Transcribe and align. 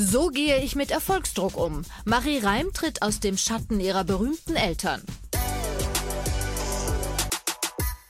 So 0.00 0.28
gehe 0.28 0.60
ich 0.60 0.76
mit 0.76 0.92
Erfolgsdruck 0.92 1.56
um. 1.56 1.82
Marie 2.04 2.38
Reim 2.38 2.72
tritt 2.72 3.02
aus 3.02 3.18
dem 3.18 3.36
Schatten 3.36 3.80
ihrer 3.80 4.04
berühmten 4.04 4.54
Eltern. 4.54 5.02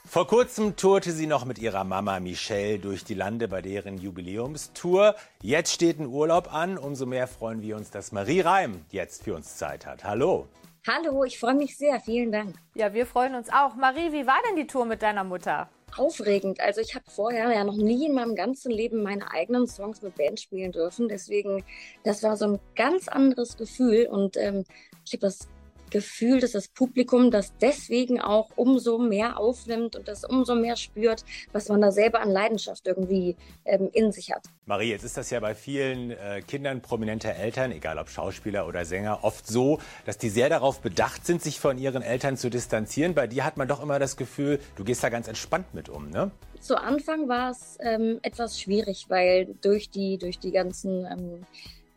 Vor 0.05 0.27
kurzem 0.27 0.77
tourte 0.77 1.13
sie 1.13 1.27
noch 1.27 1.47
mit 1.47 1.59
ihrer 1.59 1.85
Mama 1.85 2.21
Michelle 2.21 2.79
durch 2.79 3.05
die 3.05 3.15
Lande 3.15 3.49
bei 3.49 3.63
deren 3.63 3.97
Jubiläumstour. 3.97 5.15
Jetzt 5.41 5.73
steht 5.73 5.99
ein 5.99 6.09
Urlaub 6.09 6.53
an. 6.53 6.77
Umso 6.77 7.07
mehr 7.07 7.27
freuen 7.27 7.63
wir 7.63 7.75
uns, 7.75 7.91
dass 7.91 8.13
Marie 8.13 8.43
Reim 8.43 8.85
jetzt 8.91 9.25
für 9.25 9.35
uns 9.35 9.57
Zeit 9.57 9.87
hat. 9.87 10.05
Hallo. 10.05 10.47
Hallo, 10.87 11.25
ich 11.25 11.39
freue 11.39 11.55
mich 11.55 11.79
sehr. 11.79 12.01
Vielen 12.01 12.31
Dank. 12.31 12.57
Ja, 12.75 12.93
wir 12.93 13.07
freuen 13.07 13.35
uns 13.35 13.49
auch. 13.49 13.77
Marie, 13.77 14.13
wie 14.13 14.27
war 14.27 14.39
denn 14.47 14.57
die 14.57 14.67
Tour 14.67 14.85
mit 14.85 15.01
deiner 15.01 15.25
Mutter? 15.25 15.71
Aufregend. 15.97 16.61
Also 16.61 16.81
ich 16.81 16.95
habe 16.95 17.05
vorher 17.09 17.53
ja 17.53 17.65
noch 17.65 17.77
nie 17.77 18.07
in 18.07 18.15
meinem 18.15 18.35
ganzen 18.35 18.71
Leben 18.71 19.03
meine 19.03 19.31
eigenen 19.31 19.67
Songs 19.67 20.03
mit 20.03 20.17
Band 20.17 20.41
spielen 20.41 20.73
dürfen. 20.73 21.09
Deswegen, 21.09 21.65
das 22.05 22.23
war 22.23 22.37
so 22.37 22.47
ein 22.47 22.59
ganz 22.77 23.09
anderes 23.09 23.57
Gefühl 23.57 24.07
und 24.07 24.37
ähm, 24.37 24.65
ich 25.05 25.13
habe 25.13 25.23
das 25.23 25.49
Gefühl, 25.91 26.41
dass 26.41 26.53
das 26.53 26.69
Publikum 26.69 27.31
das 27.31 27.53
deswegen 27.61 28.21
auch 28.21 28.51
umso 28.57 28.99
mehr 28.99 29.39
aufnimmt 29.39 29.97
und 29.97 30.09
das 30.09 30.25
umso 30.25 30.55
mehr 30.55 30.77
spürt, 30.77 31.25
was 31.53 31.69
man 31.69 31.81
da 31.81 31.93
selber 31.93 32.21
an 32.21 32.31
Leidenschaft 32.31 32.87
irgendwie 32.87 33.37
ähm, 33.65 33.91
in 33.93 34.13
sich 34.13 34.33
hat. 34.33 34.45
Marie, 34.67 34.91
jetzt 34.91 35.05
ist 35.05 35.17
das 35.17 35.31
ja 35.31 35.41
bei 35.41 35.55
vielen 35.55 36.11
äh, 36.11 36.43
Kindern 36.47 36.83
prominenter 36.83 37.35
Eltern, 37.35 37.73
egal 37.73 37.99
ob 37.99 38.09
Schauspieler 38.09 38.67
oder 38.67 38.85
Sänger, 38.85 39.21
oft 39.23 39.47
so, 39.47 39.79
dass 40.05 40.19
die 40.19 40.29
sehr 40.29 40.49
darauf 40.49 40.81
bedacht 40.81 41.25
sind, 41.25 41.43
sich 41.43 41.59
von 41.61 41.79
ihren 41.79 42.03
Eltern 42.03 42.37
zu 42.37 42.51
distanzieren. 42.51 43.15
Bei 43.15 43.27
dir 43.27 43.45
hat 43.45 43.57
man 43.57 43.69
doch 43.69 43.83
immer 43.83 43.99
das 43.99 44.17
Gefühl, 44.17 44.61
du 44.77 44.85
gehst 44.85 45.03
da 45.03 45.09
ganz 45.09 45.29
entspannt 45.29 45.75
mit 45.75 45.89
um, 45.89 46.11
ne? 46.11 46.31
Zu 46.61 46.77
Anfang 46.77 47.29
war 47.29 47.51
es 47.51 47.79
ähm, 47.81 48.19
etwas 48.23 48.61
schwierig, 48.61 49.07
weil 49.09 49.55
durch 49.63 49.91
die, 49.91 50.19
durch 50.19 50.39
die 50.41 50.51
ganzen 50.51 51.07
ähm, 51.07 51.47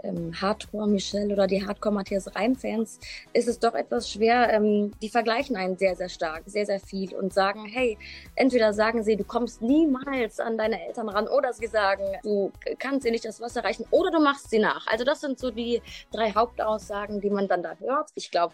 ähm, 0.04 0.34
Hardcore 0.40 0.88
Michelle 0.88 1.34
oder 1.34 1.48
die 1.48 1.66
Hardcore 1.66 1.94
Matthias 1.94 2.34
Reim-Fans 2.36 3.00
ist 3.34 3.48
es 3.48 3.60
doch 3.60 3.74
etwas 3.74 4.10
schwer. 4.10 4.52
Ähm, 4.54 4.92
die 5.02 5.10
vergleichen 5.10 5.56
einen 5.56 5.78
sehr, 5.78 5.96
sehr 5.96 6.10
stark, 6.10 6.44
sehr, 6.46 6.66
sehr 6.66 6.80
viel 6.80 7.14
und 7.16 7.34
sagen, 7.34 7.66
hey, 7.66 7.98
entweder 8.36 8.74
sagen 8.74 9.04
sie, 9.04 9.16
du 9.16 9.24
kommst 9.24 9.62
niemals 9.62 10.40
an 10.40 10.58
deine 10.58 10.86
Eltern 10.86 11.10
ran 11.10 11.28
oder 11.28 11.54
sie 11.54 11.68
sagen, 11.68 12.04
du 12.24 12.52
kannst 12.80 13.06
ihr 13.06 13.12
nicht 13.12 13.26
das 13.26 13.42
Wasser 13.42 13.64
reichen 13.64 13.86
oder 13.92 14.12
du 14.12 14.20
machst 14.20 14.50
sie 14.50 14.60
nach. 14.60 14.88
Also 14.88 15.04
das 15.04 15.22
sind 15.22 15.40
so 15.40 15.52
die 15.52 15.82
drei 16.12 16.32
Hauptaussagen, 16.32 17.22
die 17.22 17.30
man 17.30 17.48
dann 17.48 17.64
da 17.64 17.76
hört. 17.80 18.10
Ich 18.16 18.32
glaube, 18.32 18.54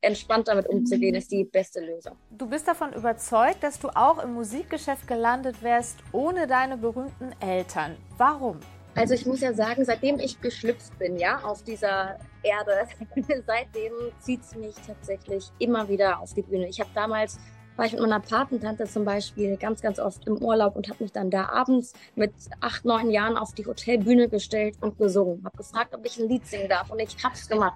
entspannt 0.00 0.48
damit 0.48 0.68
umzugehen 0.68 1.14
ist 1.14 1.30
die 1.30 1.44
beste 1.44 1.80
Lösung. 1.80 2.16
Du 2.30 2.46
bist 2.46 2.68
davon 2.68 2.92
überzeugt, 2.92 3.62
dass 3.62 3.78
du 3.78 3.88
auch 3.88 4.22
im 4.22 4.34
Musikgeschäft 4.34 5.06
gelandet 5.06 5.62
wärst 5.62 5.98
ohne 6.12 6.46
deine 6.46 6.76
berühmten 6.76 7.30
Eltern. 7.40 7.96
Warum? 8.16 8.60
Also 8.96 9.14
ich 9.14 9.26
muss 9.26 9.40
ja 9.40 9.52
sagen, 9.52 9.84
seitdem 9.84 10.20
ich 10.20 10.40
geschlüpft 10.40 10.96
bin, 10.98 11.18
ja, 11.18 11.40
auf 11.42 11.64
dieser 11.64 12.18
Erde, 12.42 12.86
seitdem 13.46 13.92
zieht 14.20 14.42
es 14.42 14.54
mich 14.54 14.74
tatsächlich 14.86 15.50
immer 15.58 15.88
wieder 15.88 16.20
auf 16.20 16.32
die 16.34 16.42
Bühne. 16.42 16.68
Ich 16.68 16.80
habe 16.80 16.90
damals 16.94 17.38
war 17.76 17.86
ich 17.86 17.92
mit 17.92 18.02
meiner 18.02 18.20
Patentante 18.20 18.84
zum 18.84 19.04
Beispiel 19.04 19.56
ganz, 19.56 19.82
ganz 19.82 19.98
oft 19.98 20.26
im 20.28 20.38
Urlaub 20.38 20.76
und 20.76 20.88
habe 20.88 21.02
mich 21.02 21.12
dann 21.12 21.30
da 21.30 21.48
abends 21.48 21.92
mit 22.14 22.32
acht, 22.60 22.84
neun 22.84 23.10
Jahren 23.10 23.36
auf 23.36 23.52
die 23.52 23.66
Hotelbühne 23.66 24.28
gestellt 24.28 24.76
und 24.80 24.96
gesungen. 24.96 25.44
Habe 25.44 25.56
gefragt, 25.56 25.92
ob 25.92 26.06
ich 26.06 26.18
ein 26.18 26.28
Lied 26.28 26.46
singen 26.46 26.68
darf 26.68 26.90
und 26.90 27.00
ich 27.00 27.16
hab's 27.24 27.48
gemacht. 27.48 27.74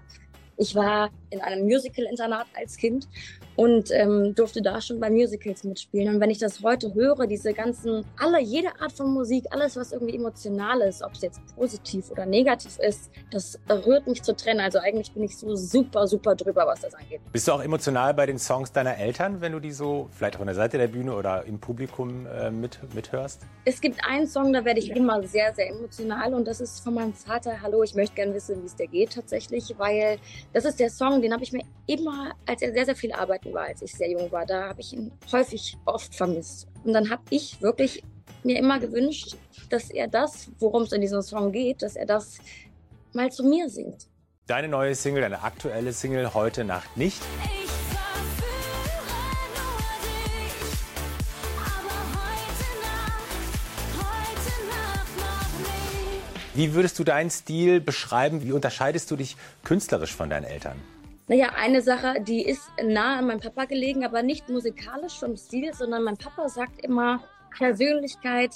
Ich 0.60 0.74
war 0.74 1.10
in 1.30 1.40
einem 1.40 1.66
Musical-Internat 1.66 2.46
als 2.58 2.76
Kind 2.76 3.06
und 3.54 3.90
ähm, 3.92 4.34
durfte 4.34 4.60
da 4.60 4.80
schon 4.80 4.98
bei 4.98 5.08
Musicals 5.08 5.62
mitspielen. 5.62 6.14
Und 6.14 6.20
wenn 6.20 6.30
ich 6.30 6.38
das 6.38 6.62
heute 6.62 6.94
höre, 6.94 7.26
diese 7.26 7.52
ganzen, 7.52 8.04
alle, 8.18 8.40
jede 8.40 8.68
Art 8.80 8.92
von 8.92 9.12
Musik, 9.12 9.44
alles, 9.50 9.76
was 9.76 9.92
irgendwie 9.92 10.16
emotional 10.16 10.80
ist, 10.80 11.02
ob 11.02 11.12
es 11.12 11.22
jetzt 11.22 11.40
positiv 11.54 12.10
oder 12.10 12.26
negativ 12.26 12.78
ist, 12.78 13.10
das 13.30 13.58
rührt 13.68 14.06
mich 14.08 14.22
zu 14.22 14.34
trennen. 14.34 14.60
Also 14.60 14.78
eigentlich 14.78 15.12
bin 15.12 15.24
ich 15.24 15.36
so 15.36 15.54
super, 15.54 16.08
super 16.08 16.34
drüber, 16.34 16.66
was 16.66 16.80
das 16.80 16.94
angeht. 16.94 17.20
Bist 17.32 17.46
du 17.46 17.52
auch 17.52 17.62
emotional 17.62 18.14
bei 18.14 18.26
den 18.26 18.38
Songs 18.38 18.72
deiner 18.72 18.96
Eltern, 18.96 19.40
wenn 19.40 19.52
du 19.52 19.60
die 19.60 19.72
so 19.72 20.08
vielleicht 20.10 20.36
auch 20.36 20.40
an 20.40 20.46
der 20.46 20.56
Seite 20.56 20.78
der 20.78 20.88
Bühne 20.88 21.14
oder 21.14 21.44
im 21.44 21.58
Publikum 21.58 22.26
äh, 22.26 22.50
mit, 22.50 22.78
mithörst? 22.94 23.42
Es 23.64 23.80
gibt 23.80 24.04
einen 24.04 24.26
Song, 24.26 24.52
da 24.52 24.64
werde 24.64 24.80
ich 24.80 24.90
immer 24.90 25.22
sehr, 25.24 25.54
sehr 25.54 25.70
emotional 25.70 26.34
und 26.34 26.46
das 26.46 26.60
ist 26.60 26.80
von 26.80 26.94
meinem 26.94 27.12
Vater. 27.12 27.60
Hallo, 27.60 27.82
ich 27.82 27.94
möchte 27.94 28.14
gerne 28.14 28.34
wissen, 28.34 28.62
wie 28.62 28.66
es 28.66 28.76
dir 28.76 28.86
geht 28.86 29.14
tatsächlich, 29.14 29.74
weil 29.78 30.18
das 30.52 30.64
ist 30.64 30.80
der 30.80 30.90
Song, 30.90 31.20
den 31.20 31.32
habe 31.32 31.42
ich 31.42 31.52
mir 31.52 31.62
immer, 31.86 32.34
als 32.46 32.62
er 32.62 32.72
sehr, 32.72 32.86
sehr 32.86 32.96
viel 32.96 33.12
arbeiten 33.12 33.52
war, 33.52 33.66
als 33.66 33.82
ich 33.82 33.92
sehr 33.92 34.10
jung 34.10 34.30
war, 34.32 34.46
da 34.46 34.68
habe 34.68 34.80
ich 34.80 34.92
ihn 34.92 35.12
häufig, 35.30 35.76
oft 35.84 36.14
vermisst. 36.14 36.68
Und 36.84 36.92
dann 36.92 37.10
habe 37.10 37.22
ich 37.30 37.60
wirklich 37.60 38.02
mir 38.44 38.58
immer 38.58 38.78
gewünscht, 38.78 39.36
dass 39.70 39.90
er 39.90 40.08
das, 40.08 40.50
worum 40.58 40.84
es 40.84 40.92
in 40.92 41.00
diesem 41.00 41.22
Song 41.22 41.52
geht, 41.52 41.82
dass 41.82 41.96
er 41.96 42.06
das 42.06 42.38
mal 43.12 43.30
zu 43.30 43.44
mir 43.44 43.68
singt. 43.68 44.08
Deine 44.46 44.68
neue 44.68 44.94
Single, 44.94 45.22
deine 45.22 45.42
aktuelle 45.42 45.92
Single 45.92 46.32
Heute 46.32 46.64
Nacht 46.64 46.96
nicht. 46.96 47.20
Wie 56.58 56.74
würdest 56.74 56.98
du 56.98 57.04
deinen 57.04 57.30
Stil 57.30 57.80
beschreiben? 57.80 58.42
Wie 58.42 58.50
unterscheidest 58.50 59.08
du 59.12 59.14
dich 59.14 59.36
künstlerisch 59.62 60.12
von 60.12 60.28
deinen 60.28 60.42
Eltern? 60.42 60.76
Naja, 61.28 61.50
eine 61.56 61.82
Sache, 61.82 62.20
die 62.20 62.44
ist 62.44 62.62
nah 62.82 63.20
an 63.20 63.28
meinem 63.28 63.38
Papa 63.38 63.66
gelegen, 63.66 64.04
aber 64.04 64.24
nicht 64.24 64.48
musikalisch 64.48 65.20
vom 65.20 65.36
Stil, 65.36 65.72
sondern 65.72 66.02
mein 66.02 66.16
Papa 66.16 66.48
sagt 66.48 66.80
immer, 66.84 67.22
Persönlichkeit 67.56 68.50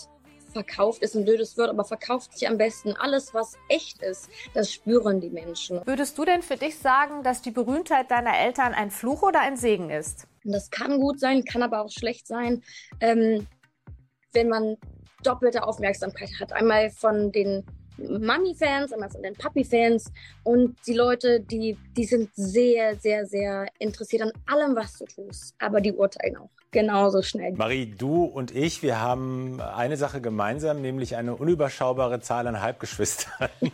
verkauft 0.53 1.01
ist 1.01 1.15
ein 1.15 1.25
blödes 1.25 1.57
Wort, 1.57 1.71
aber 1.71 1.85
verkauft 1.85 2.37
sich 2.37 2.49
am 2.49 2.59
besten. 2.59 2.93
Alles, 2.97 3.35
was 3.35 3.57
echt 3.69 4.03
ist, 4.03 4.29
das 4.53 4.73
spüren 4.73 5.21
die 5.21 5.31
Menschen. 5.31 5.81
Würdest 5.85 6.19
du 6.19 6.25
denn 6.25 6.43
für 6.43 6.57
dich 6.57 6.79
sagen, 6.79 7.23
dass 7.23 7.41
die 7.41 7.53
Berühmtheit 7.53 8.11
deiner 8.11 8.37
Eltern 8.37 8.75
ein 8.75 8.91
Fluch 8.91 9.23
oder 9.23 9.43
ein 9.43 9.57
Segen 9.57 9.91
ist? 9.91 10.27
das 10.43 10.73
kann 10.73 10.99
gut 10.99 11.21
sein, 11.21 11.45
kann 11.45 11.63
aber 11.63 11.83
auch 11.83 11.91
schlecht 11.93 12.27
sein. 12.27 12.65
Ähm, 12.99 13.47
wenn 14.33 14.49
man 14.49 14.77
doppelte 15.23 15.63
Aufmerksamkeit 15.63 16.31
hat. 16.41 16.53
Einmal 16.53 16.91
von 16.91 17.31
den 17.31 17.65
Mami-Fans, 18.09 18.93
einmal 18.93 19.11
von 19.11 19.23
den 19.23 19.35
Papi-Fans 19.35 20.13
und 20.45 20.77
die 20.87 20.95
Leute, 20.95 21.41
die, 21.41 21.77
die 21.97 22.05
sind 22.05 22.31
sehr, 22.35 22.97
sehr, 22.97 23.27
sehr 23.27 23.67
interessiert 23.79 24.23
an 24.23 24.33
allem, 24.47 24.77
was 24.77 24.99
du 24.99 25.05
tust, 25.05 25.55
aber 25.59 25.81
die 25.81 25.93
urteilen 25.93 26.37
auch 26.37 26.51
genauso 26.73 27.23
schnell. 27.23 27.53
Marie, 27.53 27.87
du 27.87 28.25
und 28.25 28.51
ich, 28.55 28.83
wir 28.83 29.01
haben 29.01 29.61
eine 29.61 29.97
Sache 29.97 30.21
gemeinsam, 30.21 30.81
nämlich 30.81 31.17
eine 31.17 31.37
unüberschaubare 31.37 32.21
Zahl 32.21 32.47
an 32.47 32.61
Halbgeschwistern. 32.61 33.49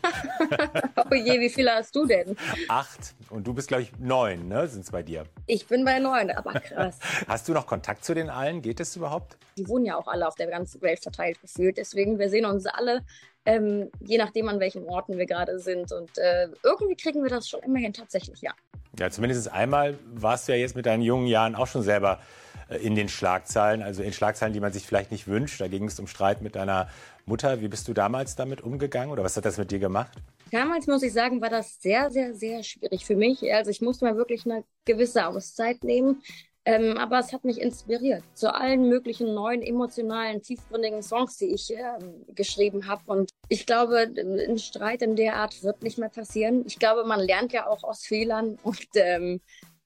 oh 1.11 1.15
je, 1.15 1.41
wie 1.41 1.49
viele 1.49 1.73
hast 1.73 1.95
du 1.95 2.05
denn? 2.05 2.37
Acht. 2.69 3.15
Und 3.31 3.47
du 3.47 3.53
bist, 3.53 3.69
glaube 3.69 3.83
ich, 3.83 3.93
neun, 3.99 4.49
ne? 4.49 4.67
Sind 4.69 4.85
es 4.85 4.91
bei 4.91 5.03
dir? 5.03 5.25
Ich 5.47 5.67
bin 5.67 5.85
bei 5.85 5.99
neun, 5.99 6.31
aber 6.31 6.59
krass. 6.61 6.99
hast 7.29 7.49
du 7.49 7.53
noch 7.53 7.67
Kontakt 7.67 8.05
zu 8.05 8.15
den 8.15 8.31
allen? 8.31 8.63
Geht 8.63 8.81
das 8.81 8.97
überhaupt? 8.97 9.37
Die 9.57 9.69
wohnen 9.69 9.85
ja 9.85 9.97
auch 9.97 10.09
alle 10.09 10.27
auf 10.27 10.35
der 10.35 10.47
ganzen 10.47 10.81
Welt 10.83 11.01
verteilt 11.01 11.41
gefühlt. 11.41 11.77
Deswegen, 11.77 12.19
wir 12.19 12.31
sehen 12.31 12.47
uns 12.47 12.67
alle 12.67 13.05
ähm, 13.49 13.91
je 14.01 14.19
nachdem, 14.19 14.49
an 14.49 14.61
welchen 14.61 14.85
Orten 14.85 15.17
wir 15.17 15.25
gerade 15.25 15.59
sind. 15.59 15.91
Und 15.91 16.19
äh, 16.19 16.49
irgendwie 16.63 16.97
kriegen 16.97 17.23
wir 17.23 17.31
das 17.31 17.49
schon 17.49 17.61
immerhin 17.61 17.95
tatsächlich, 17.95 18.43
ja. 18.43 18.53
Ja, 18.99 19.11
zumindest 19.11 19.51
einmal 19.51 19.99
warst 20.13 20.49
du 20.49 20.53
ja 20.53 20.59
jetzt 20.59 20.77
mit 20.77 20.85
deinen 20.85 21.03
jungen 21.03 21.27
Jahren 21.27 21.55
auch 21.55 21.67
schon 21.67 21.83
selber 21.83 22.21
äh, 22.69 22.77
in 22.77 22.95
den 22.95 23.09
Schlagzeilen, 23.09 23.83
also 23.83 24.03
in 24.03 24.13
Schlagzeilen, 24.13 24.53
die 24.53 24.61
man 24.61 24.73
sich 24.73 24.87
vielleicht 24.87 25.11
nicht 25.11 25.27
wünscht. 25.29 25.61
Da 25.63 25.69
ging 25.69 25.85
es 25.85 25.99
um 25.99 26.07
Streit 26.07 26.43
mit 26.43 26.57
deiner 26.57 26.89
Mutter. 27.25 27.63
Wie 27.63 27.69
bist 27.69 27.89
du 27.89 27.95
damals 27.95 28.37
damit 28.37 28.61
umgegangen 28.61 29.11
oder 29.11 29.25
was 29.25 29.37
hat 29.37 29.47
das 29.47 29.57
mit 29.57 29.71
dir 29.71 29.79
gemacht? 29.79 30.13
Damals 30.51 30.87
muss 30.87 31.03
ich 31.03 31.13
sagen, 31.13 31.41
war 31.41 31.51
das 31.51 31.81
sehr, 31.81 32.11
sehr, 32.11 32.35
sehr 32.35 32.63
schwierig 32.63 33.05
für 33.05 33.17
mich. 33.17 33.43
Also 33.53 33.71
ich 33.71 33.81
musste 33.81 34.05
mir 34.05 34.17
wirklich 34.17 34.45
eine 34.45 34.65
gewisse 34.85 35.27
Auszeit 35.27 35.85
nehmen. 35.85 36.23
Ähm, 36.65 36.99
aber 36.99 37.19
es 37.21 37.33
hat 37.33 37.45
mich 37.45 37.59
inspiriert 37.63 38.23
zu 38.35 38.55
allen 38.55 38.91
möglichen 38.91 39.33
neuen 39.33 39.63
emotionalen, 39.63 40.43
tiefgründigen 40.43 41.03
Songs, 41.03 41.39
die 41.39 41.55
ich 41.55 41.71
ähm, 41.71 42.27
geschrieben 42.35 42.87
habe. 42.87 43.03
Und 43.07 43.31
ich 43.49 43.65
glaube, 43.65 44.01
ein 44.01 44.59
Streit 44.59 45.01
in 45.01 45.17
der 45.17 45.37
Art 45.37 45.63
wird 45.63 45.83
nicht 45.83 45.97
mehr 45.97 46.11
passieren. 46.11 46.65
Ich 46.67 46.79
glaube, 46.79 47.05
man 47.05 47.21
lernt 47.21 47.55
ja 47.55 47.67
auch 47.67 47.85
aus 47.85 48.05
Fehlern 48.05 48.59
und 48.63 48.87
ähm, 48.97 49.41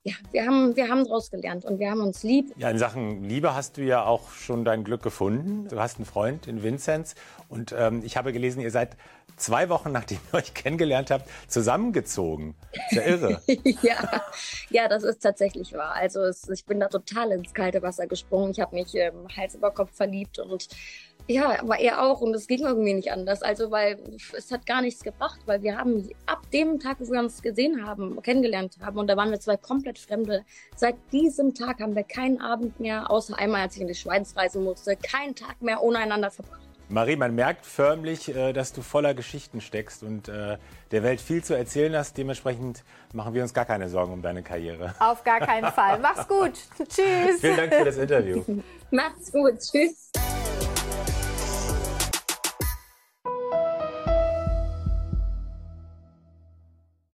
ja, 0.04 0.14
wir 0.32 0.46
haben, 0.46 0.74
wir 0.74 0.88
haben 0.88 1.04
daraus 1.04 1.30
gelernt 1.30 1.64
und 1.64 1.78
wir 1.78 1.88
haben 1.88 2.00
uns 2.00 2.24
lieb. 2.24 2.52
Ja, 2.56 2.70
in 2.70 2.78
Sachen 2.78 3.22
Liebe 3.22 3.54
hast 3.54 3.76
du 3.76 3.82
ja 3.82 4.04
auch 4.04 4.32
schon 4.32 4.64
dein 4.64 4.82
Glück 4.82 5.02
gefunden. 5.02 5.68
Du 5.68 5.78
hast 5.78 5.98
einen 5.98 6.06
Freund 6.06 6.48
in 6.48 6.64
Vinzenz 6.64 7.14
und 7.48 7.72
ähm, 7.76 8.02
ich 8.04 8.16
habe 8.16 8.32
gelesen, 8.32 8.60
ihr 8.60 8.72
seid 8.72 8.96
zwei 9.36 9.68
Wochen, 9.68 9.92
nachdem 9.92 10.18
ihr 10.32 10.38
euch 10.38 10.54
kennengelernt 10.54 11.12
habt, 11.12 11.28
zusammengezogen. 11.46 12.56
Ist 12.72 12.96
ja 12.96 13.02
irre. 13.02 13.42
ja, 13.82 14.22
ja, 14.70 14.88
das 14.88 15.04
ist 15.04 15.22
tatsächlich 15.22 15.72
wahr. 15.72 15.94
Also 15.94 16.22
es, 16.22 16.48
ich 16.48 16.64
bin 16.64 16.80
da 16.80 16.88
total 16.88 17.30
ins 17.30 17.54
kalte 17.54 17.80
Wasser 17.82 18.08
gesprungen. 18.08 18.50
Ich 18.50 18.60
habe 18.60 18.74
mich 18.74 18.94
ähm, 18.96 19.28
Hals 19.36 19.54
über 19.54 19.70
Kopf 19.70 19.94
verliebt 19.94 20.40
und 20.40 20.68
ja, 21.28 21.60
aber 21.60 21.78
er 21.78 22.02
auch 22.02 22.20
und 22.20 22.34
es 22.34 22.46
ging 22.46 22.60
irgendwie 22.60 22.94
nicht 22.94 23.12
anders. 23.12 23.42
Also, 23.42 23.70
weil 23.70 23.98
es 24.36 24.50
hat 24.50 24.66
gar 24.66 24.82
nichts 24.82 25.02
gebracht, 25.02 25.40
weil 25.46 25.62
wir 25.62 25.78
haben 25.78 26.08
ab 26.26 26.42
dem 26.52 26.80
Tag, 26.80 26.96
wo 27.00 27.10
wir 27.10 27.20
uns 27.20 27.42
gesehen 27.42 27.86
haben, 27.86 28.20
kennengelernt 28.22 28.76
haben 28.80 28.98
und 28.98 29.06
da 29.08 29.16
waren 29.16 29.30
wir 29.30 29.40
zwei 29.40 29.56
komplett 29.56 29.98
Fremde. 29.98 30.44
Seit 30.76 30.96
diesem 31.12 31.54
Tag 31.54 31.80
haben 31.80 31.94
wir 31.94 32.04
keinen 32.04 32.40
Abend 32.40 32.80
mehr, 32.80 33.10
außer 33.10 33.38
einmal, 33.38 33.62
als 33.62 33.76
ich 33.76 33.82
in 33.82 33.88
die 33.88 33.94
Schweiz 33.94 34.36
reisen 34.36 34.64
musste, 34.64 34.96
keinen 34.96 35.34
Tag 35.34 35.60
mehr 35.62 35.82
ohne 35.82 35.98
einander 35.98 36.30
verbracht. 36.30 36.60
Marie, 36.92 37.16
man 37.16 37.34
merkt 37.34 37.64
förmlich, 37.64 38.34
äh, 38.34 38.52
dass 38.52 38.74
du 38.74 38.82
voller 38.82 39.14
Geschichten 39.14 39.62
steckst 39.62 40.02
und 40.02 40.28
äh, 40.28 40.58
der 40.90 41.02
Welt 41.02 41.22
viel 41.22 41.42
zu 41.42 41.54
erzählen 41.54 41.96
hast. 41.96 42.18
Dementsprechend 42.18 42.84
machen 43.14 43.32
wir 43.32 43.42
uns 43.42 43.54
gar 43.54 43.64
keine 43.64 43.88
Sorgen 43.88 44.12
um 44.12 44.20
deine 44.20 44.42
Karriere. 44.42 44.94
Auf 44.98 45.24
gar 45.24 45.40
keinen 45.40 45.72
Fall. 45.72 45.98
Mach's 46.00 46.28
gut. 46.28 46.52
Tschüss. 46.88 47.40
Vielen 47.40 47.56
Dank 47.56 47.74
für 47.74 47.84
das 47.86 47.96
Interview. 47.96 48.44
Macht's 48.90 49.32
gut. 49.32 49.58
Tschüss. 49.58 50.11